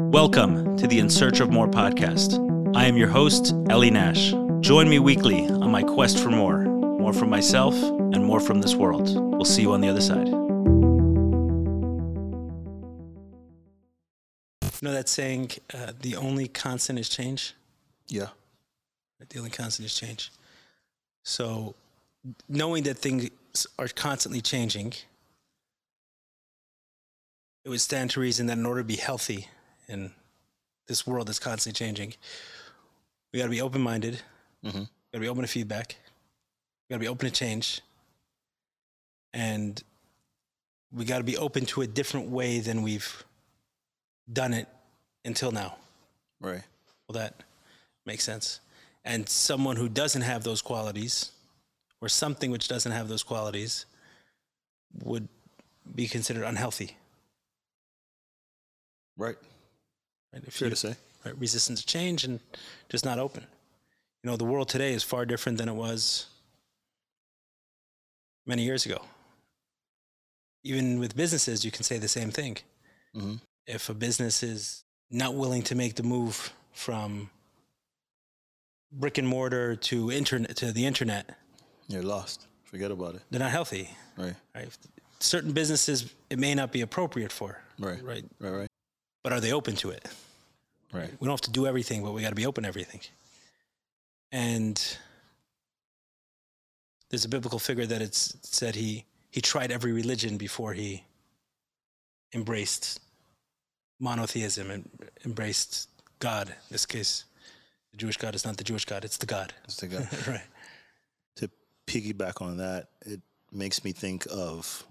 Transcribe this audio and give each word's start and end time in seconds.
Welcome 0.00 0.76
to 0.76 0.86
the 0.86 1.00
In 1.00 1.10
Search 1.10 1.40
of 1.40 1.50
More 1.50 1.66
podcast. 1.66 2.38
I 2.76 2.86
am 2.86 2.96
your 2.96 3.08
host, 3.08 3.52
Ellie 3.68 3.90
Nash. 3.90 4.32
Join 4.60 4.88
me 4.88 5.00
weekly 5.00 5.48
on 5.48 5.72
my 5.72 5.82
quest 5.82 6.20
for 6.20 6.30
more 6.30 6.60
more 7.00 7.12
from 7.12 7.30
myself 7.30 7.74
and 7.74 8.24
more 8.24 8.38
from 8.38 8.60
this 8.60 8.76
world. 8.76 9.12
We'll 9.12 9.44
see 9.44 9.62
you 9.62 9.72
on 9.72 9.80
the 9.80 9.88
other 9.88 10.00
side. 10.00 10.28
You 10.28 10.36
know 14.82 14.92
that 14.92 15.08
saying, 15.08 15.50
uh, 15.74 15.94
the 16.00 16.14
only 16.14 16.46
constant 16.46 17.00
is 17.00 17.08
change? 17.08 17.54
Yeah. 18.06 18.28
The 19.28 19.38
only 19.40 19.50
constant 19.50 19.86
is 19.86 19.98
change. 19.98 20.30
So, 21.24 21.74
knowing 22.48 22.84
that 22.84 22.98
things 22.98 23.30
are 23.80 23.88
constantly 23.88 24.42
changing, 24.42 24.92
it 27.64 27.68
would 27.68 27.80
stand 27.80 28.12
to 28.12 28.20
reason 28.20 28.46
that 28.46 28.58
in 28.58 28.64
order 28.64 28.80
to 28.80 28.86
be 28.86 28.96
healthy 28.96 29.48
in 29.88 30.10
this 30.86 31.06
world 31.06 31.28
that's 31.28 31.38
constantly 31.38 31.76
changing, 31.78 32.14
we 33.32 33.38
got 33.38 33.46
to 33.46 33.50
be 33.50 33.60
open 33.60 33.80
minded, 33.80 34.20
Mm-hmm. 34.64 34.78
got 34.80 34.88
to 35.12 35.20
be 35.20 35.28
open 35.28 35.42
to 35.42 35.48
feedback, 35.48 35.94
we 36.88 36.94
got 36.94 36.96
to 36.96 37.00
be 37.00 37.08
open 37.08 37.28
to 37.28 37.32
change, 37.32 37.80
and 39.32 39.82
we 40.92 41.04
got 41.04 41.18
to 41.18 41.24
be 41.24 41.36
open 41.36 41.64
to 41.66 41.82
a 41.82 41.86
different 41.86 42.28
way 42.30 42.58
than 42.58 42.82
we've 42.82 43.24
done 44.32 44.52
it 44.54 44.66
until 45.24 45.52
now. 45.52 45.76
Right. 46.40 46.62
Well, 47.06 47.20
that 47.20 47.42
makes 48.04 48.24
sense. 48.24 48.60
And 49.04 49.28
someone 49.28 49.76
who 49.76 49.88
doesn't 49.88 50.22
have 50.22 50.42
those 50.42 50.60
qualities, 50.60 51.30
or 52.00 52.08
something 52.08 52.50
which 52.50 52.66
doesn't 52.68 52.92
have 52.92 53.08
those 53.08 53.22
qualities, 53.22 53.86
would 55.04 55.28
be 55.94 56.08
considered 56.08 56.44
unhealthy. 56.44 56.96
Right. 59.16 59.36
Right? 60.38 60.48
If 60.48 60.54
Fair 60.54 60.66
you- 60.68 60.70
to 60.70 60.76
say. 60.76 60.96
right? 61.24 61.38
resistant 61.38 61.78
to 61.78 61.86
change 61.86 62.24
and 62.24 62.40
just 62.88 63.04
not 63.04 63.18
open. 63.18 63.46
You 64.22 64.30
know, 64.30 64.36
the 64.36 64.44
world 64.44 64.68
today 64.68 64.92
is 64.94 65.02
far 65.02 65.24
different 65.26 65.58
than 65.58 65.68
it 65.68 65.74
was 65.74 66.26
many 68.46 68.64
years 68.64 68.86
ago. 68.86 69.00
Even 70.64 70.98
with 70.98 71.16
businesses, 71.16 71.64
you 71.64 71.70
can 71.70 71.84
say 71.84 71.98
the 71.98 72.08
same 72.08 72.30
thing. 72.30 72.56
Mm-hmm. 73.14 73.34
If 73.66 73.88
a 73.88 73.94
business 73.94 74.42
is 74.42 74.84
not 75.10 75.34
willing 75.34 75.62
to 75.62 75.74
make 75.74 75.94
the 75.94 76.02
move 76.02 76.52
from 76.72 77.30
brick 78.92 79.18
and 79.18 79.28
mortar 79.28 79.76
to 79.76 80.10
internet 80.10 80.56
to 80.56 80.72
the 80.72 80.84
internet, 80.86 81.30
You're 81.88 82.02
lost. 82.02 82.46
Forget 82.64 82.90
about 82.90 83.14
it. 83.14 83.22
they're 83.30 83.40
not 83.40 83.50
healthy. 83.50 83.88
Right. 84.16 84.34
Right? 84.54 84.68
Certain 85.20 85.52
businesses 85.52 86.12
it 86.28 86.38
may 86.38 86.54
not 86.54 86.70
be 86.72 86.80
appropriate 86.82 87.32
for. 87.32 87.58
Right. 87.78 88.02
Right. 88.02 88.24
Right. 88.40 88.50
Right. 88.50 88.68
But 89.22 89.32
are 89.32 89.40
they 89.40 89.52
open 89.52 89.74
to 89.76 89.90
it? 89.90 90.06
Right. 90.92 91.10
We 91.20 91.26
don't 91.26 91.32
have 91.32 91.40
to 91.42 91.50
do 91.50 91.66
everything, 91.66 92.02
but 92.02 92.12
we 92.12 92.22
got 92.22 92.30
to 92.30 92.34
be 92.34 92.46
open 92.46 92.62
to 92.62 92.68
everything. 92.68 93.00
And 94.32 94.82
there's 97.10 97.24
a 97.24 97.28
biblical 97.28 97.58
figure 97.58 97.86
that 97.86 98.02
it's 98.02 98.36
said 98.42 98.74
he 98.74 99.04
he 99.30 99.40
tried 99.40 99.70
every 99.70 99.92
religion 99.92 100.36
before 100.36 100.72
he 100.72 101.04
embraced 102.34 103.00
monotheism 104.00 104.70
and 104.70 104.88
embraced 105.24 105.88
God. 106.18 106.48
In 106.48 106.54
this 106.70 106.86
case, 106.86 107.24
the 107.90 107.96
Jewish 107.98 108.16
God 108.16 108.34
is 108.34 108.44
not 108.44 108.56
the 108.56 108.64
Jewish 108.64 108.84
God; 108.84 109.04
it's 109.04 109.18
the 109.18 109.26
God. 109.26 109.52
That's 109.62 109.76
the 109.76 109.86
guy. 109.86 110.08
right. 110.26 110.42
to 111.36 111.50
piggyback 111.86 112.42
on 112.42 112.58
that, 112.58 112.88
it 113.04 113.20
makes 113.52 113.84
me 113.84 113.92
think 113.92 114.26
of 114.30 114.84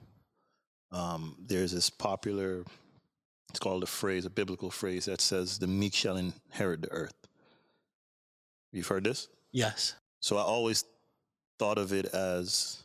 um, 0.91 1.35
there's 1.39 1.71
this 1.71 1.89
popular, 1.89 2.63
it's 3.49 3.59
called 3.59 3.83
a 3.83 3.87
phrase, 3.87 4.25
a 4.25 4.29
biblical 4.29 4.69
phrase 4.69 5.05
that 5.05 5.21
says, 5.21 5.59
the 5.59 5.67
meek 5.67 5.93
shall 5.93 6.17
inherit 6.17 6.81
the 6.81 6.91
earth. 6.91 7.13
You've 8.71 8.87
heard 8.87 9.03
this? 9.03 9.27
Yes. 9.51 9.95
So 10.19 10.37
I 10.37 10.41
always 10.41 10.83
thought 11.57 11.77
of 11.77 11.93
it 11.93 12.05
as 12.07 12.83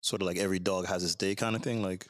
sort 0.00 0.22
of 0.22 0.26
like 0.26 0.36
every 0.38 0.58
dog 0.58 0.86
has 0.86 1.02
its 1.02 1.14
day 1.14 1.34
kind 1.34 1.56
of 1.56 1.62
thing. 1.62 1.82
Like 1.82 2.06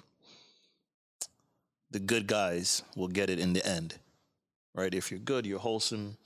the 1.91 2.01
good 2.01 2.27
guys 2.27 2.83
will 2.97 3.09
get 3.09 3.31
it 3.31 3.39
in 3.39 3.53
the 3.53 3.67
end, 3.67 3.95
right? 4.75 4.93
If 4.93 5.11
you're 5.11 5.21
good, 5.21 5.47
you're 5.47 5.59
wholesome, 5.59 6.17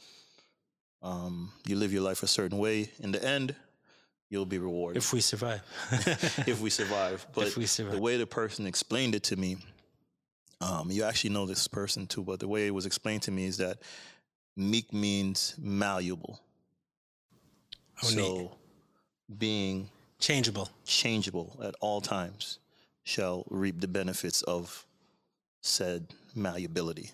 um, 1.02 1.52
you 1.66 1.76
live 1.76 1.92
your 1.92 2.02
life 2.02 2.22
a 2.22 2.26
certain 2.26 2.58
way. 2.58 2.90
In 3.00 3.12
the 3.12 3.24
end, 3.24 3.54
you'll 4.30 4.46
be 4.46 4.58
rewarded 4.58 5.02
If 5.02 5.12
we 5.12 5.20
survive. 5.20 5.62
if 6.46 6.60
we 6.60 6.70
survive. 6.70 7.26
But 7.34 7.56
we 7.56 7.66
survive. 7.66 7.92
the 7.92 8.00
way 8.00 8.16
the 8.16 8.26
person 8.26 8.66
explained 8.66 9.14
it 9.14 9.22
to 9.24 9.36
me, 9.36 9.58
um, 10.60 10.90
you 10.90 11.04
actually 11.04 11.30
know 11.30 11.46
this 11.46 11.68
person 11.68 12.06
too, 12.06 12.22
but 12.22 12.40
the 12.40 12.48
way 12.48 12.66
it 12.66 12.74
was 12.74 12.86
explained 12.86 13.22
to 13.22 13.30
me 13.30 13.46
is 13.46 13.58
that 13.58 13.78
meek 14.56 14.92
means 14.92 15.54
malleable. 15.58 16.40
Oh, 18.02 18.08
neat. 18.08 18.14
so 18.14 18.56
being 19.38 19.88
Changeable. 20.18 20.68
changeable 20.84 21.60
at 21.62 21.74
all 21.80 22.00
times 22.00 22.58
shall 23.04 23.44
reap 23.50 23.80
the 23.80 23.88
benefits 23.88 24.42
of 24.42 24.84
said 25.60 26.06
malleability. 26.34 27.10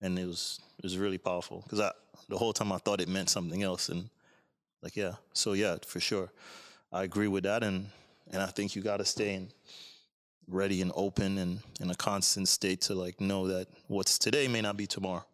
And 0.00 0.18
it 0.18 0.26
was 0.26 0.60
it 0.78 0.84
was 0.84 0.98
really 0.98 1.18
powerful 1.18 1.60
because 1.62 1.80
I 1.80 1.92
the 2.28 2.38
whole 2.38 2.52
time 2.52 2.72
I 2.72 2.78
thought 2.78 3.00
it 3.00 3.08
meant 3.08 3.30
something 3.30 3.62
else 3.62 3.88
and 3.88 4.08
like 4.82 4.96
yeah 4.96 5.14
so 5.32 5.52
yeah 5.52 5.76
for 5.86 6.00
sure 6.00 6.30
I 6.92 7.02
agree 7.04 7.28
with 7.28 7.44
that 7.44 7.62
and 7.62 7.86
and 8.32 8.42
I 8.42 8.46
think 8.46 8.74
you 8.74 8.82
got 8.82 8.96
to 8.98 9.04
stay 9.04 9.34
in 9.34 9.48
ready 10.52 10.82
and 10.82 10.92
open 10.94 11.38
and 11.38 11.60
in 11.80 11.90
a 11.90 11.94
constant 11.94 12.48
state 12.48 12.80
to 12.82 12.94
like 12.94 13.20
know 13.20 13.48
that 13.48 13.66
what's 13.88 14.18
today 14.18 14.48
may 14.48 14.60
not 14.60 14.76
be 14.76 14.86
tomorrow. 14.86 15.24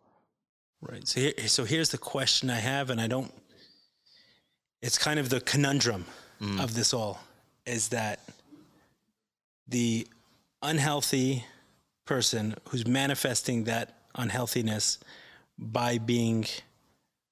Right. 0.81 1.07
So 1.07 1.21
here, 1.21 1.33
so 1.47 1.65
here's 1.65 1.91
the 1.91 1.99
question 1.99 2.51
I 2.51 2.59
have, 2.59 2.91
and 2.91 3.01
I 3.01 3.09
don't. 3.09 3.33
It's 4.81 4.97
kind 4.97 5.19
of 5.19 5.29
the 5.29 5.41
conundrum 5.41 6.05
mm. 6.41 6.63
of 6.63 6.75
this 6.75 6.95
all, 6.95 7.21
is 7.67 7.89
that 7.89 8.21
the 9.67 10.07
unhealthy 10.63 11.45
person 12.05 12.55
who's 12.69 12.87
manifesting 12.87 13.65
that 13.65 13.99
unhealthiness 14.15 14.99
by 15.59 15.99
being 15.99 16.47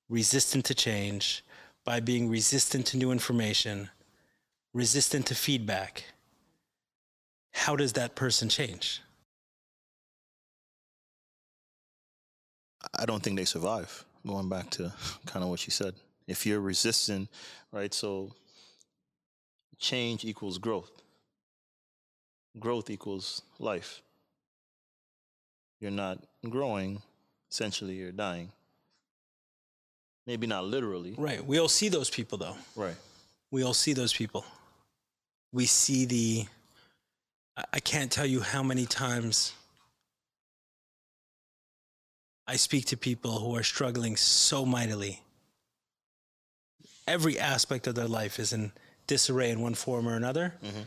resistant 0.08 0.64
to 0.66 0.74
change, 0.74 1.44
by 1.84 2.00
being 2.00 2.28
resistant 2.28 2.86
to 2.86 2.96
new 2.96 3.12
information, 3.12 3.88
resistant 4.74 5.26
to 5.26 5.34
feedback. 5.34 6.04
How 7.56 7.74
does 7.74 7.94
that 7.94 8.14
person 8.14 8.50
change? 8.50 9.00
I 12.96 13.06
don't 13.06 13.22
think 13.22 13.38
they 13.38 13.46
survive. 13.46 14.04
Going 14.26 14.48
back 14.50 14.68
to 14.72 14.92
kind 15.26 15.42
of 15.42 15.48
what 15.48 15.66
you 15.66 15.70
said. 15.70 15.94
If 16.28 16.44
you're 16.44 16.60
resisting, 16.60 17.28
right? 17.72 17.92
So 17.94 18.30
change 19.78 20.24
equals 20.24 20.58
growth. 20.58 20.90
Growth 22.58 22.90
equals 22.90 23.40
life. 23.58 24.02
You're 25.80 25.90
not 25.90 26.18
growing, 26.48 27.00
essentially 27.50 27.94
you're 27.94 28.12
dying. 28.12 28.52
Maybe 30.26 30.46
not 30.46 30.64
literally. 30.64 31.14
Right. 31.16 31.44
We 31.44 31.58
all 31.58 31.68
see 31.68 31.88
those 31.88 32.10
people, 32.10 32.36
though. 32.36 32.56
Right. 32.74 32.96
we 33.50 33.64
all 33.64 33.74
see 33.74 33.94
those 33.94 34.12
people. 34.12 34.44
We 35.52 35.64
see 35.66 36.04
the. 36.04 36.46
I- 37.56 37.80
can't 37.80 38.12
tell 38.12 38.26
you 38.26 38.40
how 38.40 38.62
many 38.62 38.86
times 38.86 39.52
I 42.46 42.56
speak 42.56 42.86
to 42.86 42.96
people 42.96 43.38
who 43.38 43.56
are 43.56 43.62
struggling 43.62 44.16
so 44.16 44.64
mightily. 44.66 45.22
Every 47.08 47.38
aspect 47.38 47.86
of 47.86 47.94
their 47.94 48.08
life 48.08 48.38
is 48.38 48.52
in 48.52 48.72
disarray 49.06 49.50
in 49.50 49.60
one 49.60 49.74
form 49.74 50.08
or 50.08 50.16
another, 50.16 50.54
mm-hmm. 50.62 50.82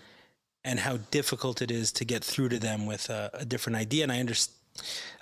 and 0.64 0.80
how 0.80 0.98
difficult 1.12 1.62
it 1.62 1.72
is 1.72 1.92
to 1.94 2.06
get 2.06 2.24
through 2.24 2.50
to 2.50 2.60
them 2.60 2.86
with 2.86 3.10
a, 3.10 3.30
a 3.34 3.46
different 3.46 3.78
idea. 3.78 4.04
And 4.04 4.12
I 4.12 4.20
understand, 4.20 4.58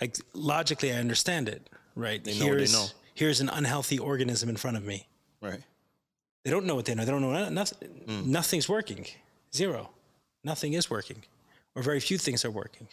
like 0.02 0.18
logically, 0.34 0.92
I 0.92 0.98
understand 0.98 1.48
it. 1.48 1.70
Right? 1.96 2.24
They 2.24 2.38
know 2.38 2.46
what 2.46 2.52
they 2.52 2.58
here's 2.58 2.74
know. 2.74 2.86
here's 3.14 3.42
an 3.42 3.50
unhealthy 3.50 4.00
organism 4.00 4.50
in 4.50 4.58
front 4.58 4.78
of 4.78 4.84
me. 4.84 5.08
Right. 5.42 5.62
They 6.44 6.52
don't 6.52 6.66
know 6.66 6.76
what 6.76 6.86
they 6.86 6.96
know. 6.96 7.06
They 7.06 7.12
don't 7.12 7.22
know 7.22 7.50
nothing. 7.50 7.90
Mm. 8.08 8.26
Nothing's 8.26 8.70
working. 8.70 9.06
Zero. 9.54 9.90
Nothing 10.44 10.74
is 10.74 10.90
working, 10.90 11.24
or 11.78 11.84
very 11.84 12.00
few 12.00 12.18
things 12.18 12.44
are 12.44 12.50
working. 12.50 12.88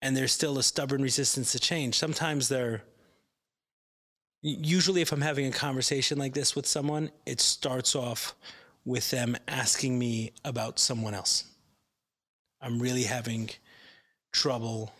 And 0.00 0.16
there's 0.16 0.32
still 0.32 0.58
a 0.58 0.62
stubborn 0.62 1.02
resistance 1.02 1.52
to 1.52 1.60
change. 1.60 1.96
Sometimes 1.96 2.48
they're. 2.48 2.82
Usually, 4.40 5.02
if 5.02 5.12
I'm 5.12 5.20
having 5.20 5.46
a 5.46 5.50
conversation 5.50 6.16
like 6.16 6.32
this 6.32 6.56
with 6.56 6.66
someone, 6.66 7.10
it 7.26 7.40
starts 7.40 7.94
off 7.94 8.34
with 8.84 9.10
them 9.10 9.36
asking 9.46 9.98
me 9.98 10.32
about 10.44 10.78
someone 10.78 11.12
else. 11.12 11.44
I'm 12.62 12.80
really 12.80 13.02
having 13.02 13.50
trouble 14.32 14.92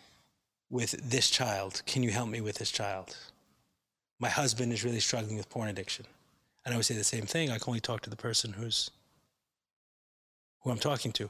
with 0.69 0.91
this 1.09 1.29
child. 1.29 1.81
Can 1.85 2.03
you 2.03 2.11
help 2.11 2.29
me 2.29 2.41
with 2.41 2.57
this 2.57 2.69
child? 2.69 3.17
My 4.19 4.29
husband 4.29 4.71
is 4.73 4.83
really 4.83 4.99
struggling 4.99 5.37
with 5.37 5.49
porn 5.49 5.69
addiction. 5.69 6.05
And 6.65 6.73
I 6.73 6.77
would 6.77 6.85
say 6.85 6.95
the 6.95 7.03
same 7.03 7.25
thing. 7.25 7.49
I 7.49 7.57
can 7.57 7.69
only 7.69 7.79
talk 7.79 8.01
to 8.01 8.09
the 8.09 8.17
person 8.17 8.53
who's 8.53 8.91
who 10.61 10.69
I'm 10.69 10.77
talking 10.77 11.13
to. 11.13 11.29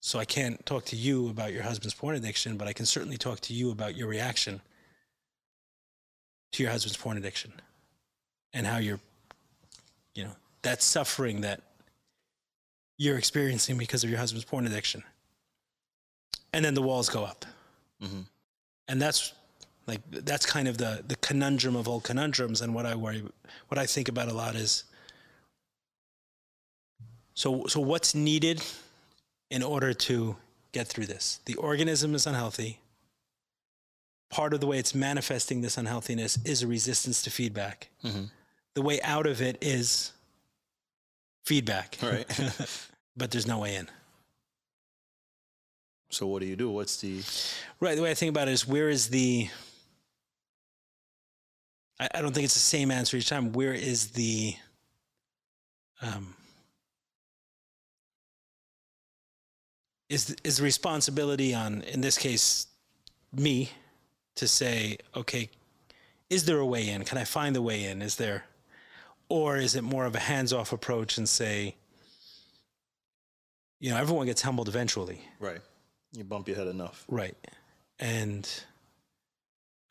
So 0.00 0.18
I 0.18 0.24
can't 0.24 0.64
talk 0.64 0.86
to 0.86 0.96
you 0.96 1.28
about 1.28 1.52
your 1.52 1.62
husband's 1.62 1.94
porn 1.94 2.16
addiction, 2.16 2.56
but 2.56 2.66
I 2.66 2.72
can 2.72 2.86
certainly 2.86 3.18
talk 3.18 3.40
to 3.40 3.54
you 3.54 3.70
about 3.70 3.96
your 3.96 4.08
reaction 4.08 4.60
to 6.52 6.62
your 6.62 6.72
husband's 6.72 6.96
porn 6.96 7.18
addiction 7.18 7.52
and 8.54 8.66
how 8.66 8.78
you're, 8.78 9.00
you 10.14 10.24
know, 10.24 10.32
that 10.62 10.82
suffering 10.82 11.42
that 11.42 11.60
you're 12.96 13.18
experiencing 13.18 13.76
because 13.76 14.02
of 14.02 14.10
your 14.10 14.18
husband's 14.18 14.44
porn 14.44 14.66
addiction. 14.66 15.04
And 16.52 16.64
then 16.64 16.74
the 16.74 16.82
walls 16.82 17.08
go 17.08 17.24
up. 17.24 17.44
Mhm. 18.02 18.24
And 18.88 19.00
that's 19.00 19.34
like 19.86 20.00
that's 20.10 20.46
kind 20.46 20.66
of 20.66 20.78
the 20.78 21.04
the 21.06 21.16
conundrum 21.16 21.76
of 21.76 21.88
all 21.88 22.00
conundrums 22.00 22.60
and 22.60 22.74
what 22.74 22.86
I 22.86 22.94
worry 22.94 23.22
what 23.68 23.78
I 23.78 23.86
think 23.86 24.08
about 24.08 24.28
a 24.28 24.32
lot 24.34 24.54
is 24.56 24.84
so 27.34 27.66
so 27.66 27.80
what's 27.80 28.14
needed 28.14 28.62
in 29.50 29.62
order 29.62 29.92
to 29.92 30.36
get 30.72 30.86
through 30.86 31.06
this? 31.06 31.40
The 31.44 31.56
organism 31.56 32.14
is 32.14 32.26
unhealthy. 32.26 32.78
Part 34.30 34.54
of 34.54 34.60
the 34.60 34.66
way 34.66 34.78
it's 34.78 34.94
manifesting 34.94 35.60
this 35.60 35.76
unhealthiness 35.76 36.38
is 36.44 36.62
a 36.62 36.66
resistance 36.66 37.22
to 37.22 37.30
feedback. 37.30 37.88
Mhm. 38.04 38.30
The 38.74 38.82
way 38.82 39.02
out 39.02 39.26
of 39.26 39.42
it 39.42 39.58
is 39.60 40.12
feedback. 41.44 41.98
Right. 42.00 42.26
but 43.16 43.32
there's 43.32 43.46
no 43.46 43.58
way 43.58 43.74
in. 43.74 43.88
so 46.12 46.26
what 46.26 46.40
do 46.40 46.46
you 46.46 46.56
do? 46.56 46.70
What's 46.70 47.00
the 47.00 47.22
Right. 47.80 47.94
The 47.96 48.02
way 48.02 48.10
I 48.10 48.14
think 48.14 48.30
about 48.30 48.48
it 48.48 48.52
is 48.52 48.66
where 48.66 48.88
is 48.88 49.08
the. 49.08 49.48
I, 51.98 52.08
I 52.14 52.22
don't 52.22 52.32
think 52.32 52.44
it's 52.44 52.54
the 52.54 52.60
same 52.60 52.90
answer 52.90 53.16
each 53.16 53.28
time. 53.28 53.52
Where 53.52 53.74
is 53.74 54.10
the. 54.12 54.54
Um, 56.02 56.34
is, 60.10 60.36
is 60.42 60.56
the 60.58 60.64
responsibility 60.64 61.54
on, 61.54 61.82
in 61.82 62.00
this 62.00 62.18
case, 62.18 62.66
me 63.32 63.70
to 64.34 64.48
say, 64.48 64.98
okay, 65.14 65.48
is 66.28 66.44
there 66.44 66.58
a 66.58 66.66
way 66.66 66.88
in? 66.90 67.04
Can 67.04 67.16
I 67.16 67.24
find 67.24 67.54
the 67.54 67.62
way 67.62 67.84
in? 67.84 68.02
Is 68.02 68.16
there. 68.16 68.44
Or 69.28 69.56
is 69.56 69.76
it 69.76 69.82
more 69.82 70.04
of 70.04 70.16
a 70.16 70.18
hands 70.18 70.52
off 70.52 70.72
approach 70.72 71.16
and 71.16 71.28
say, 71.28 71.76
you 73.78 73.90
know, 73.90 73.96
everyone 73.96 74.26
gets 74.26 74.42
humbled 74.42 74.68
eventually. 74.68 75.20
right? 75.38 75.60
You 76.12 76.24
bump 76.24 76.48
your 76.48 76.56
head 76.56 76.66
enough. 76.66 77.04
Right. 77.08 77.36
And 78.00 78.48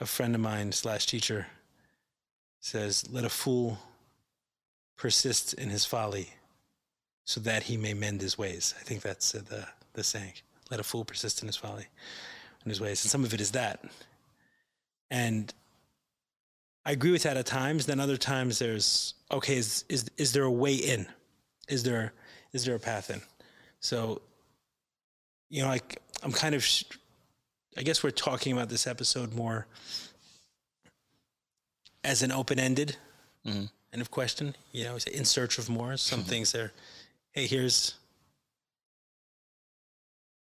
a 0.01 0.05
friend 0.05 0.35
of 0.35 0.41
mine 0.41 0.73
slash 0.73 1.05
teacher 1.05 1.47
says, 2.59 3.05
let 3.09 3.23
a 3.23 3.29
fool 3.29 3.77
persist 4.97 5.53
in 5.53 5.69
his 5.69 5.85
folly 5.85 6.33
so 7.23 7.39
that 7.39 7.63
he 7.63 7.77
may 7.77 7.93
mend 7.93 8.19
his 8.19 8.37
ways. 8.37 8.75
I 8.77 8.83
think 8.83 9.01
that's 9.01 9.31
the, 9.31 9.65
the 9.93 10.03
saying. 10.03 10.33
Let 10.71 10.79
a 10.79 10.83
fool 10.83 11.03
persist 11.05 11.41
in 11.41 11.47
his 11.47 11.55
folly, 11.57 11.87
in 12.63 12.69
his 12.69 12.79
ways. 12.79 13.03
And 13.03 13.09
some 13.11 13.23
of 13.23 13.33
it 13.33 13.41
is 13.41 13.51
that. 13.51 13.83
And 15.09 15.51
I 16.85 16.91
agree 16.91 17.11
with 17.11 17.23
that 17.23 17.37
at 17.37 17.45
times. 17.45 17.85
Then 17.85 17.99
other 17.99 18.17
times 18.17 18.59
there's, 18.59 19.15
okay, 19.31 19.57
is, 19.57 19.85
is, 19.89 20.05
is 20.17 20.31
there 20.33 20.43
a 20.43 20.51
way 20.51 20.75
in? 20.75 21.07
Is 21.67 21.83
there, 21.83 22.13
is 22.53 22.65
there 22.65 22.75
a 22.75 22.79
path 22.79 23.09
in? 23.09 23.21
So, 23.79 24.21
you 25.49 25.61
know, 25.63 25.67
like 25.69 26.01
I'm 26.23 26.31
kind 26.31 26.53
of, 26.53 26.65
I 27.77 27.81
guess 27.81 28.03
we're 28.03 28.11
talking 28.11 28.53
about 28.53 28.69
this 28.69 28.85
episode 28.87 29.33
more 29.33 29.65
as 32.03 32.21
an 32.23 32.31
open-ended 32.31 32.95
Mhm. 33.45 33.69
kind 33.91 34.01
of 34.01 34.11
question. 34.11 34.55
You 34.71 34.83
know, 34.85 34.97
in 35.11 35.25
search 35.25 35.57
of 35.57 35.69
more. 35.69 35.97
Some 35.97 36.23
things 36.23 36.51
there. 36.51 36.71
hey, 37.31 37.45
here's 37.47 37.93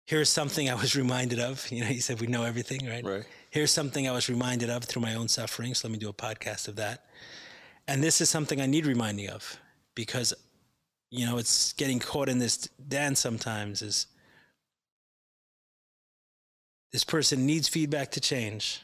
here's 0.09 0.31
something 0.31 0.71
I 0.71 0.75
was 0.75 0.97
reminded 1.05 1.39
of. 1.39 1.71
You 1.71 1.85
know, 1.85 1.91
you 1.91 2.01
said 2.01 2.21
we 2.21 2.27
know 2.27 2.43
everything, 2.45 2.87
right? 2.87 3.05
Right. 3.05 3.25
Here's 3.51 3.71
something 3.71 4.09
I 4.09 4.13
was 4.13 4.29
reminded 4.29 4.71
of 4.71 4.85
through 4.85 5.03
my 5.03 5.15
own 5.15 5.29
suffering. 5.29 5.75
So 5.75 5.87
let 5.87 5.93
me 5.93 5.99
do 5.99 6.09
a 6.09 6.13
podcast 6.15 6.67
of 6.67 6.77
that. 6.77 7.05
And 7.87 8.03
this 8.03 8.21
is 8.21 8.29
something 8.29 8.61
I 8.61 8.67
need 8.67 8.87
reminding 8.87 9.29
of 9.29 9.59
because, 9.95 10.33
you 11.11 11.27
know, 11.27 11.37
it's 11.39 11.73
getting 11.75 11.99
caught 11.99 12.29
in 12.29 12.39
this 12.39 12.57
dance 12.89 13.21
sometimes 13.21 13.83
is 13.83 14.07
this 16.91 17.05
person 17.05 17.45
needs 17.45 17.69
feedback 17.69 18.11
to 18.13 18.21
change. 18.21 18.81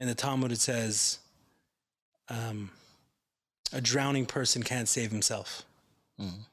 In 0.00 0.06
the 0.06 0.14
Talmud, 0.14 0.52
it 0.52 0.60
says, 0.60 1.18
um, 2.28 2.70
a 3.72 3.80
drowning 3.80 4.26
person 4.26 4.62
can't 4.62 4.88
save 4.88 5.10
himself. 5.10 5.64
Mhm. 6.20 6.44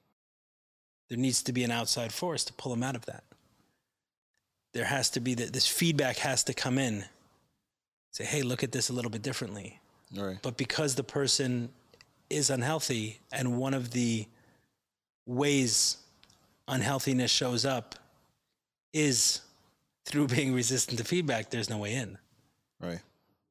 There 1.10 1.18
needs 1.18 1.44
to 1.44 1.54
be 1.54 1.64
an 1.64 1.70
outside 1.72 2.12
force 2.12 2.44
to 2.46 2.54
pull 2.54 2.74
him 2.74 2.82
out 2.82 2.96
of 2.96 3.06
that. 3.06 3.24
There 4.76 4.84
has 4.84 5.10
to 5.12 5.22
be 5.22 5.36
that 5.36 5.54
this 5.54 5.66
feedback 5.66 6.18
has 6.18 6.44
to 6.44 6.54
come 6.54 6.78
in. 6.78 7.06
Say, 8.12 8.26
hey, 8.26 8.42
look 8.42 8.62
at 8.62 8.74
this 8.74 8.90
a 8.90 8.94
little 8.94 9.10
bit 9.10 9.22
differently. 9.22 9.80
Right. 10.14 10.38
But 10.42 10.58
because 10.58 10.96
the 10.96 11.04
person 11.04 11.70
is 12.30 12.50
unhealthy, 12.50 13.22
and 13.32 13.58
one 13.58 13.74
of 13.74 13.92
the 13.92 14.28
ways 15.26 15.96
unhealthiness 16.68 17.32
shows 17.32 17.64
up 17.64 17.96
is 18.94 19.40
through 20.04 20.28
being 20.36 20.54
resistant 20.54 20.98
to 20.98 21.06
feedback, 21.06 21.52
there's 21.52 21.70
no 21.70 21.78
way 21.78 21.96
in. 21.96 22.18
Right. 22.82 23.00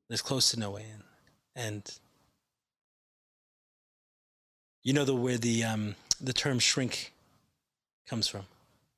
There's 0.08 0.20
close 0.20 0.50
to 0.50 0.60
no 0.60 0.72
way 0.72 0.82
in. 0.82 1.02
And 1.56 1.98
you 4.82 4.92
know 4.92 5.06
the 5.06 5.14
where 5.14 5.38
the 5.38 5.64
um, 5.64 5.94
the 6.20 6.34
term 6.34 6.58
shrink 6.58 7.14
comes 8.06 8.28
from. 8.28 8.44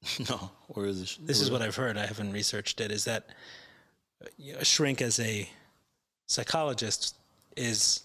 no. 0.30 0.50
Where 0.68 0.86
is 0.86 1.00
this? 1.00 1.16
This 1.16 1.40
is 1.40 1.50
what 1.50 1.62
I've 1.62 1.76
heard. 1.76 1.96
I 1.96 2.06
haven't 2.06 2.32
researched 2.32 2.80
it. 2.80 2.90
Is 2.90 3.04
that 3.04 3.26
a 4.58 4.64
shrink 4.64 5.02
as 5.02 5.20
a 5.20 5.48
psychologist 6.26 7.16
is 7.56 8.02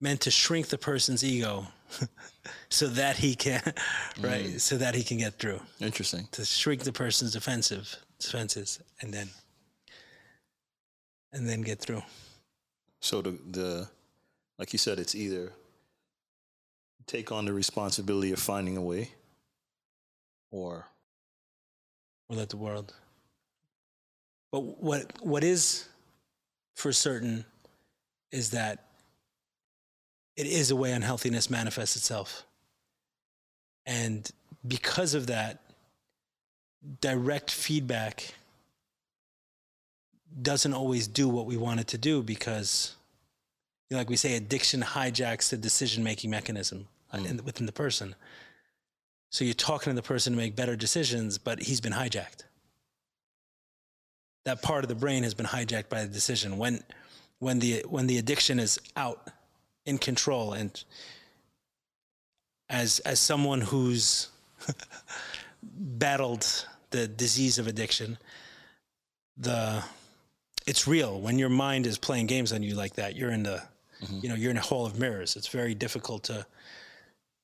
meant 0.00 0.20
to 0.22 0.30
shrink 0.30 0.68
the 0.68 0.78
person's 0.78 1.24
ego 1.24 1.66
so 2.68 2.86
that 2.86 3.16
he 3.16 3.34
can 3.34 3.60
right 4.20 4.44
mm. 4.44 4.60
so 4.60 4.76
that 4.76 4.94
he 4.94 5.02
can 5.02 5.18
get 5.18 5.34
through 5.38 5.60
Interesting. 5.80 6.28
to 6.30 6.44
shrink 6.44 6.82
the 6.82 6.92
person's 6.92 7.32
defensive 7.32 7.96
defenses 8.20 8.78
and 9.00 9.12
then 9.12 9.28
and 11.32 11.48
then 11.48 11.62
get 11.62 11.80
through 11.80 12.02
So 13.00 13.22
the 13.22 13.38
the 13.50 13.88
like 14.58 14.72
you 14.72 14.78
said, 14.78 14.98
it's 14.98 15.14
either 15.14 15.52
take 17.06 17.32
on 17.32 17.44
the 17.44 17.52
responsibility 17.52 18.32
of 18.32 18.38
finding 18.38 18.76
a 18.76 18.82
way, 18.82 19.12
or 20.50 20.86
or 22.28 22.36
let 22.36 22.50
the 22.50 22.56
world. 22.56 22.94
But 24.52 24.60
what 24.60 25.12
what 25.20 25.44
is 25.44 25.88
for 26.74 26.92
certain 26.92 27.44
is 28.30 28.50
that 28.50 28.84
it 30.36 30.46
is 30.46 30.70
a 30.70 30.76
way 30.76 30.92
unhealthiness 30.92 31.50
manifests 31.50 31.96
itself. 31.96 32.44
And 33.84 34.30
because 34.66 35.14
of 35.14 35.26
that 35.26 35.60
direct 37.00 37.50
feedback 37.50 38.34
doesn't 40.40 40.72
always 40.72 41.08
do 41.08 41.28
what 41.28 41.46
we 41.46 41.56
want 41.56 41.80
it 41.80 41.88
to 41.88 41.98
do 41.98 42.22
because 42.22 42.94
you 43.88 43.94
know, 43.94 43.98
like 43.98 44.10
we 44.10 44.16
say 44.16 44.36
addiction 44.36 44.82
hijacks 44.82 45.48
the 45.48 45.56
decision 45.56 46.04
making 46.04 46.30
mechanism 46.30 46.86
hmm. 47.10 47.24
in, 47.24 47.44
within 47.44 47.66
the 47.66 47.72
person 47.72 48.14
so 49.38 49.44
you're 49.44 49.54
talking 49.54 49.92
to 49.92 49.94
the 49.94 50.02
person 50.02 50.32
to 50.32 50.36
make 50.36 50.56
better 50.56 50.74
decisions 50.74 51.38
but 51.38 51.62
he's 51.62 51.80
been 51.80 51.92
hijacked. 51.92 52.42
That 54.46 54.62
part 54.62 54.82
of 54.82 54.88
the 54.88 54.96
brain 54.96 55.22
has 55.22 55.32
been 55.32 55.46
hijacked 55.46 55.88
by 55.88 56.02
the 56.02 56.08
decision. 56.08 56.58
When 56.58 56.82
when 57.38 57.60
the 57.60 57.84
when 57.88 58.08
the 58.08 58.18
addiction 58.18 58.58
is 58.58 58.80
out 58.96 59.28
in 59.86 59.96
control 59.96 60.54
and 60.54 60.82
as 62.68 62.98
as 63.00 63.20
someone 63.20 63.60
who's 63.60 64.26
battled 65.62 66.66
the 66.90 67.06
disease 67.06 67.60
of 67.60 67.68
addiction 67.68 68.18
the 69.36 69.84
it's 70.66 70.88
real. 70.88 71.20
When 71.20 71.38
your 71.38 71.48
mind 71.48 71.86
is 71.86 71.96
playing 71.96 72.26
games 72.26 72.52
on 72.52 72.64
you 72.64 72.74
like 72.74 72.94
that 72.94 73.14
you're 73.14 73.30
in 73.30 73.44
the 73.44 73.62
mm-hmm. 74.02 74.18
you 74.20 74.28
know 74.30 74.34
you're 74.34 74.50
in 74.50 74.56
a 74.56 74.62
hall 74.62 74.84
of 74.84 74.98
mirrors. 74.98 75.36
It's 75.36 75.46
very 75.46 75.76
difficult 75.76 76.24
to 76.24 76.44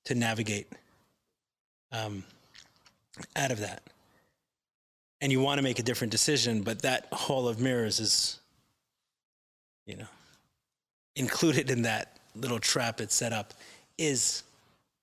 to 0.06 0.16
navigate 0.16 0.72
um, 1.94 2.24
out 3.36 3.50
of 3.50 3.60
that. 3.60 3.82
And 5.20 5.32
you 5.32 5.40
want 5.40 5.58
to 5.58 5.62
make 5.62 5.78
a 5.78 5.82
different 5.82 6.10
decision 6.10 6.62
but 6.62 6.82
that 6.82 7.06
hall 7.12 7.48
of 7.48 7.60
mirrors 7.60 8.00
is 8.00 8.40
you 9.86 9.96
know 9.96 10.06
included 11.16 11.70
in 11.70 11.82
that 11.82 12.18
little 12.34 12.58
trap 12.58 13.00
it's 13.00 13.14
set 13.14 13.32
up 13.32 13.54
is 13.96 14.42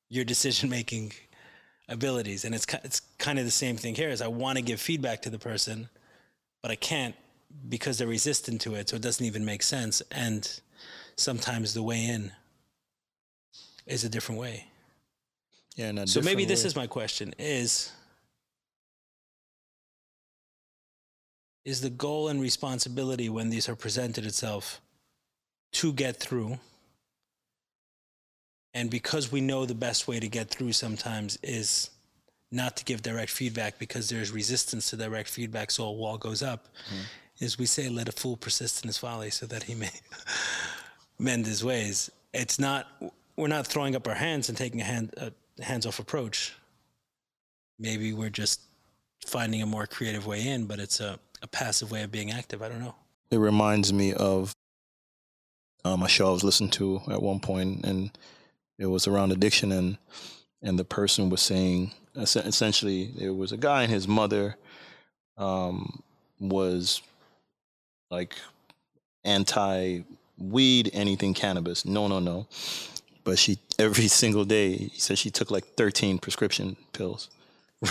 your 0.09 0.25
decision 0.25 0.69
making 0.69 1.13
abilities. 1.87 2.45
And 2.45 2.53
it's 2.53 2.65
it's 2.83 3.01
kind 3.17 3.39
of 3.39 3.45
the 3.45 3.51
same 3.51 3.77
thing 3.77 3.95
here 3.95 4.09
is 4.09 4.21
I 4.21 4.27
want 4.27 4.57
to 4.57 4.61
give 4.61 4.79
feedback 4.79 5.21
to 5.23 5.29
the 5.29 5.39
person 5.39 5.89
but 6.61 6.69
I 6.69 6.75
can't 6.75 7.15
because 7.67 7.97
they're 7.97 8.07
resistant 8.07 8.61
to 8.61 8.75
it 8.75 8.89
so 8.89 8.97
it 8.97 9.01
doesn't 9.01 9.25
even 9.25 9.43
make 9.43 9.63
sense. 9.63 10.01
And 10.11 10.47
sometimes 11.15 11.73
the 11.73 11.83
way 11.83 12.05
in 12.05 12.31
is 13.87 14.03
a 14.03 14.09
different 14.09 14.39
way 14.39 14.70
yeah. 15.75 16.05
So 16.05 16.21
maybe 16.21 16.43
way. 16.43 16.47
this 16.47 16.65
is 16.65 16.75
my 16.75 16.87
question: 16.87 17.33
is 17.39 17.91
is 21.63 21.81
the 21.81 21.89
goal 21.89 22.27
and 22.27 22.41
responsibility 22.41 23.29
when 23.29 23.49
these 23.49 23.69
are 23.69 23.75
presented 23.75 24.25
itself 24.25 24.81
to 25.73 25.93
get 25.93 26.17
through? 26.17 26.59
And 28.73 28.89
because 28.89 29.31
we 29.31 29.41
know 29.41 29.65
the 29.65 29.75
best 29.75 30.07
way 30.07 30.19
to 30.19 30.27
get 30.27 30.49
through 30.49 30.73
sometimes 30.73 31.37
is 31.43 31.89
not 32.51 32.77
to 32.77 32.85
give 32.85 33.01
direct 33.01 33.31
feedback 33.31 33.77
because 33.79 34.09
there's 34.09 34.31
resistance 34.31 34.89
to 34.89 34.97
direct 34.97 35.29
feedback, 35.29 35.71
so 35.71 35.85
a 35.85 35.91
wall 35.91 36.17
goes 36.17 36.41
up. 36.41 36.67
Mm-hmm. 36.87 37.43
Is 37.45 37.57
we 37.57 37.65
say, 37.65 37.89
let 37.89 38.07
a 38.07 38.11
fool 38.11 38.37
persist 38.37 38.83
in 38.83 38.87
his 38.87 38.97
folly 38.97 39.29
so 39.31 39.45
that 39.47 39.63
he 39.63 39.73
may 39.73 39.89
mend 41.19 41.45
his 41.47 41.63
ways. 41.63 42.11
It's 42.33 42.59
not, 42.59 42.87
we're 43.35 43.47
not 43.47 43.65
throwing 43.65 43.95
up 43.95 44.07
our 44.07 44.15
hands 44.15 44.47
and 44.47 44.57
taking 44.57 44.79
a 44.79 44.83
hand, 44.83 45.13
uh, 45.17 45.31
hands 45.61 45.85
off 45.85 45.99
approach 45.99 46.53
maybe 47.79 48.13
we're 48.13 48.29
just 48.29 48.61
finding 49.25 49.61
a 49.61 49.65
more 49.65 49.87
creative 49.87 50.25
way 50.25 50.47
in 50.47 50.65
but 50.65 50.79
it's 50.79 50.99
a, 50.99 51.19
a 51.41 51.47
passive 51.47 51.91
way 51.91 52.03
of 52.03 52.11
being 52.11 52.31
active. 52.31 52.61
I 52.61 52.69
don't 52.69 52.79
know. 52.79 52.95
It 53.31 53.37
reminds 53.37 53.91
me 53.91 54.13
of 54.13 54.53
um, 55.83 56.03
a 56.03 56.07
show 56.07 56.27
i 56.27 56.31
was 56.31 56.43
listening 56.43 56.69
to 56.69 57.01
at 57.09 57.23
one 57.23 57.39
point 57.39 57.83
and 57.83 58.11
it 58.77 58.85
was 58.85 59.07
around 59.07 59.31
addiction 59.31 59.71
and 59.71 59.97
and 60.61 60.77
the 60.77 60.83
person 60.83 61.29
was 61.31 61.41
saying 61.41 61.91
essentially 62.15 63.11
there 63.17 63.33
was 63.33 63.51
a 63.51 63.57
guy 63.57 63.81
and 63.83 63.91
his 63.91 64.07
mother 64.07 64.57
um, 65.37 66.03
was 66.39 67.01
like 68.11 68.35
anti 69.23 70.01
weed 70.37 70.89
anything 70.93 71.33
cannabis. 71.33 71.83
No 71.83 72.07
no 72.07 72.19
no 72.19 72.47
but 73.23 73.37
she 73.37 73.57
every 73.79 74.07
single 74.07 74.45
day 74.45 74.73
he 74.75 74.99
said 74.99 75.17
she 75.17 75.29
took 75.29 75.51
like 75.51 75.65
13 75.75 76.19
prescription 76.19 76.75
pills 76.93 77.29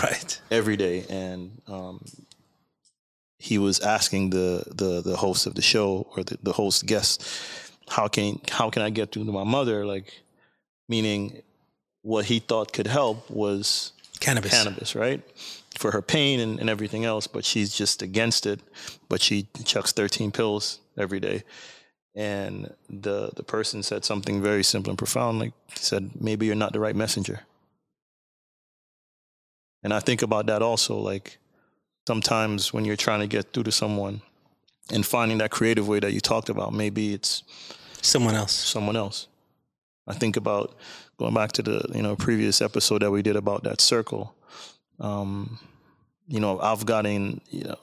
right 0.03 0.41
every 0.49 0.77
day 0.77 1.05
and 1.09 1.61
um, 1.67 2.03
he 3.39 3.57
was 3.57 3.79
asking 3.79 4.29
the, 4.29 4.63
the 4.67 5.01
the 5.01 5.17
host 5.17 5.47
of 5.47 5.55
the 5.55 5.61
show 5.61 6.07
or 6.15 6.23
the, 6.23 6.37
the 6.43 6.53
host 6.53 6.85
guest 6.85 7.27
how 7.89 8.07
can 8.07 8.39
how 8.49 8.69
can 8.69 8.81
i 8.81 8.89
get 8.89 9.11
through 9.11 9.25
to 9.25 9.31
my 9.31 9.43
mother 9.43 9.85
like 9.85 10.21
meaning 10.87 11.41
what 12.01 12.25
he 12.25 12.39
thought 12.39 12.73
could 12.73 12.87
help 12.87 13.29
was 13.29 13.93
cannabis, 14.19 14.51
cannabis, 14.51 14.95
right? 14.95 15.21
For 15.77 15.91
her 15.91 16.01
pain 16.01 16.39
and, 16.39 16.59
and 16.59 16.69
everything 16.69 17.05
else, 17.05 17.27
but 17.27 17.45
she's 17.45 17.73
just 17.73 18.01
against 18.01 18.45
it. 18.45 18.59
But 19.09 19.21
she 19.21 19.47
chucks 19.65 19.91
13 19.91 20.31
pills 20.31 20.79
every 20.97 21.19
day. 21.19 21.43
And 22.13 22.73
the 22.89 23.31
the 23.35 23.43
person 23.43 23.83
said 23.83 24.03
something 24.03 24.41
very 24.41 24.63
simple 24.63 24.91
and 24.91 24.97
profound, 24.97 25.39
like 25.39 25.53
said, 25.75 26.11
maybe 26.19 26.45
you're 26.45 26.55
not 26.55 26.73
the 26.73 26.79
right 26.79 26.95
messenger. 26.95 27.41
And 29.83 29.93
I 29.93 29.99
think 29.99 30.21
about 30.21 30.45
that 30.47 30.61
also, 30.61 30.97
like 30.97 31.37
sometimes 32.07 32.73
when 32.73 32.85
you're 32.85 32.95
trying 32.97 33.21
to 33.21 33.27
get 33.27 33.53
through 33.53 33.63
to 33.63 33.71
someone 33.71 34.21
and 34.91 35.05
finding 35.05 35.37
that 35.39 35.51
creative 35.51 35.87
way 35.87 35.99
that 35.99 36.13
you 36.13 36.19
talked 36.19 36.49
about, 36.49 36.73
maybe 36.73 37.13
it's 37.13 37.43
someone 38.01 38.35
else. 38.35 38.51
Someone 38.53 38.95
else. 38.95 39.27
I 40.07 40.13
think 40.13 40.35
about 40.35 40.75
going 41.17 41.33
back 41.33 41.51
to 41.53 41.61
the 41.61 41.85
you 41.93 42.01
know 42.01 42.15
previous 42.15 42.61
episode 42.61 43.01
that 43.01 43.11
we 43.11 43.21
did 43.21 43.35
about 43.35 43.63
that 43.63 43.79
circle. 43.79 44.35
Um, 44.99 45.59
you 46.27 46.39
know, 46.39 46.59
I've 46.59 46.85
gotten 46.85 47.41
you 47.49 47.63
know, 47.63 47.79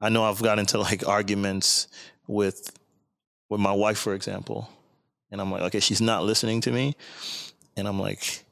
I 0.00 0.08
know 0.08 0.24
I've 0.24 0.42
gotten 0.42 0.60
into 0.60 0.78
like 0.78 1.06
arguments 1.06 1.88
with 2.26 2.70
with 3.48 3.60
my 3.60 3.72
wife, 3.72 3.98
for 3.98 4.14
example, 4.14 4.68
and 5.30 5.40
I'm 5.40 5.50
like, 5.50 5.62
okay, 5.62 5.80
she's 5.80 6.00
not 6.00 6.24
listening 6.24 6.60
to 6.62 6.72
me, 6.72 6.96
and 7.76 7.86
I'm 7.88 8.00
like, 8.00 8.44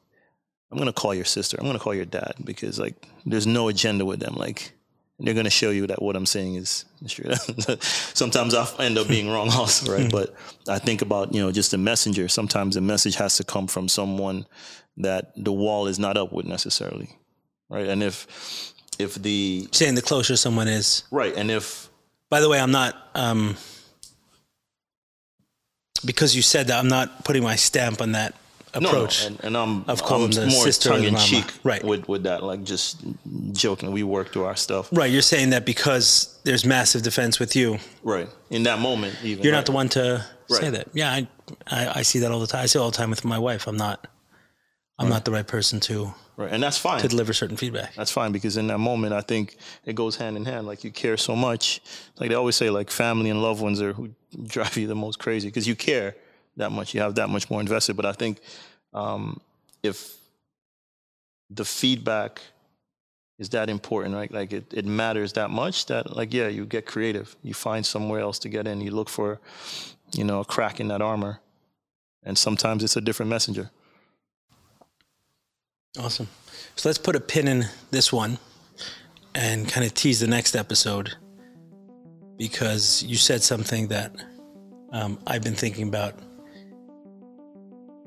I'm 0.70 0.78
gonna 0.78 0.92
call 0.92 1.14
your 1.14 1.24
sister, 1.24 1.56
I'm 1.58 1.66
gonna 1.66 1.78
call 1.78 1.94
your 1.94 2.04
dad 2.04 2.34
because 2.44 2.78
like 2.78 2.94
there's 3.24 3.46
no 3.46 3.68
agenda 3.68 4.04
with 4.04 4.20
them, 4.20 4.34
like 4.34 4.72
they're 5.18 5.34
to 5.42 5.50
show 5.50 5.70
you 5.70 5.86
that 5.86 6.02
what 6.02 6.14
I'm 6.14 6.26
saying 6.26 6.56
is 6.56 6.84
true. 7.08 7.32
Sometimes 7.80 8.54
I 8.54 8.66
end 8.80 8.98
up 8.98 9.08
being 9.08 9.30
wrong 9.30 9.48
also, 9.52 9.96
right? 9.96 10.10
but 10.10 10.34
I 10.68 10.78
think 10.78 11.00
about, 11.00 11.32
you 11.34 11.40
know, 11.40 11.50
just 11.50 11.72
a 11.72 11.78
messenger. 11.78 12.28
Sometimes 12.28 12.76
a 12.76 12.82
message 12.82 13.16
has 13.16 13.36
to 13.38 13.44
come 13.44 13.66
from 13.66 13.88
someone 13.88 14.46
that 14.98 15.32
the 15.36 15.52
wall 15.52 15.86
is 15.86 15.98
not 15.98 16.16
up 16.16 16.32
with 16.32 16.44
necessarily, 16.44 17.08
right? 17.70 17.86
And 17.86 18.02
if, 18.02 18.74
if 18.98 19.14
the... 19.14 19.68
Saying 19.72 19.94
the 19.94 20.02
closer 20.02 20.36
someone 20.36 20.68
is. 20.68 21.04
Right, 21.10 21.34
and 21.34 21.50
if... 21.50 21.88
By 22.28 22.40
the 22.40 22.48
way, 22.48 22.60
I'm 22.60 22.72
not... 22.72 22.94
Um, 23.14 23.56
because 26.06 26.34
you 26.34 26.42
said 26.42 26.68
that, 26.68 26.78
I'm 26.78 26.88
not 26.88 27.24
putting 27.24 27.42
my 27.42 27.56
stamp 27.56 28.00
on 28.00 28.12
that 28.12 28.34
approach. 28.72 29.24
No, 29.24 29.28
no. 29.28 29.34
And, 29.34 29.44
and, 29.44 29.56
I'm, 29.56 29.84
of 29.88 30.02
I'm 30.10 30.48
more 30.48 30.66
tongue 30.68 31.04
in 31.04 31.16
cheek 31.16 31.46
right. 31.64 31.82
with, 31.82 32.08
with 32.08 32.22
that, 32.24 32.42
like 32.42 32.64
just 32.64 33.02
joking. 33.52 33.92
We 33.92 34.02
work 34.02 34.32
through 34.32 34.44
our 34.44 34.56
stuff. 34.56 34.88
Right. 34.92 35.10
You're 35.10 35.22
saying 35.22 35.50
that 35.50 35.64
because 35.64 36.38
there's 36.44 36.64
massive 36.64 37.02
defense 37.02 37.38
with 37.38 37.56
you. 37.56 37.78
Right. 38.02 38.28
In 38.50 38.62
that 38.64 38.78
moment, 38.78 39.16
even. 39.22 39.44
You're 39.44 39.52
right. 39.52 39.58
not 39.58 39.66
the 39.66 39.72
one 39.72 39.88
to 39.90 40.24
right. 40.48 40.60
say 40.60 40.70
that. 40.70 40.88
Yeah. 40.92 41.10
I, 41.12 41.28
I, 41.66 41.98
I, 41.98 42.02
see 42.02 42.20
that 42.20 42.30
all 42.30 42.40
the 42.40 42.46
time. 42.46 42.62
I 42.62 42.66
see 42.66 42.78
it 42.78 42.82
all 42.82 42.90
the 42.90 42.96
time 42.96 43.10
with 43.10 43.24
my 43.24 43.38
wife. 43.38 43.66
I'm 43.66 43.76
not, 43.76 44.06
I'm 44.98 45.06
right. 45.06 45.14
not 45.14 45.24
the 45.24 45.30
right 45.30 45.46
person 45.46 45.80
to. 45.80 46.14
Right. 46.36 46.52
And 46.52 46.62
that's 46.62 46.78
fine. 46.78 47.00
To 47.00 47.08
deliver 47.08 47.32
certain 47.32 47.56
feedback. 47.56 47.94
That's 47.94 48.10
fine 48.10 48.32
because 48.32 48.56
in 48.56 48.66
that 48.66 48.78
moment, 48.78 49.12
I 49.12 49.20
think 49.20 49.56
it 49.84 49.94
goes 49.94 50.16
hand 50.16 50.36
in 50.36 50.44
hand. 50.44 50.66
Like 50.66 50.84
you 50.84 50.90
care 50.90 51.16
so 51.16 51.34
much. 51.34 51.80
Like 52.18 52.28
they 52.28 52.34
always 52.34 52.56
say, 52.56 52.70
like 52.70 52.90
family 52.90 53.30
and 53.30 53.42
loved 53.42 53.62
ones 53.62 53.80
are 53.80 53.92
who 53.92 54.10
drive 54.46 54.76
you 54.76 54.86
the 54.86 54.94
most 54.94 55.18
crazy 55.18 55.48
because 55.48 55.66
you 55.66 55.76
care 55.76 56.14
that 56.56 56.70
much. 56.70 56.94
You 56.94 57.00
have 57.00 57.14
that 57.16 57.28
much 57.28 57.50
more 57.50 57.60
invested. 57.60 57.96
But 57.96 58.06
I 58.06 58.12
think 58.12 58.40
um, 58.92 59.40
if 59.82 60.16
the 61.50 61.64
feedback 61.64 62.40
is 63.38 63.50
that 63.50 63.68
important, 63.68 64.14
right? 64.14 64.32
Like 64.32 64.52
it, 64.52 64.72
it 64.72 64.86
matters 64.86 65.34
that 65.34 65.50
much 65.50 65.86
that 65.86 66.16
like, 66.16 66.32
yeah, 66.32 66.48
you 66.48 66.64
get 66.64 66.86
creative. 66.86 67.36
You 67.42 67.54
find 67.54 67.84
somewhere 67.84 68.20
else 68.20 68.38
to 68.40 68.48
get 68.48 68.66
in. 68.66 68.80
You 68.80 68.90
look 68.90 69.08
for, 69.08 69.40
you 70.12 70.24
know, 70.24 70.40
a 70.40 70.44
crack 70.44 70.80
in 70.80 70.88
that 70.88 71.02
armor. 71.02 71.40
And 72.22 72.36
sometimes 72.36 72.82
it's 72.82 72.96
a 72.96 73.00
different 73.00 73.30
messenger. 73.30 73.70
Awesome. 75.98 76.28
So 76.74 76.88
let's 76.88 76.98
put 76.98 77.16
a 77.16 77.20
pin 77.20 77.48
in 77.48 77.64
this 77.90 78.12
one 78.12 78.38
and 79.34 79.68
kind 79.68 79.86
of 79.86 79.94
tease 79.94 80.20
the 80.20 80.26
next 80.26 80.54
episode 80.54 81.14
because 82.36 83.02
you 83.02 83.16
said 83.16 83.42
something 83.42 83.88
that 83.88 84.14
um, 84.92 85.18
I've 85.26 85.42
been 85.42 85.54
thinking 85.54 85.88
about 85.88 86.18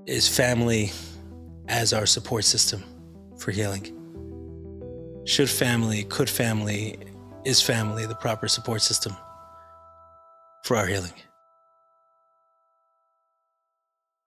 is 0.05 0.27
family 0.27 0.91
as 1.67 1.93
our 1.93 2.05
support 2.05 2.43
system 2.43 2.83
for 3.37 3.51
healing. 3.51 3.95
Should 5.25 5.49
family, 5.49 6.03
could 6.03 6.29
family, 6.29 6.97
is 7.45 7.61
family 7.61 8.05
the 8.05 8.15
proper 8.15 8.47
support 8.47 8.81
system 8.81 9.15
for 10.63 10.77
our 10.77 10.85
healing? 10.85 11.13